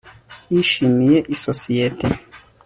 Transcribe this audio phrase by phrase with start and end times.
[0.51, 2.07] yishimiye isosiyete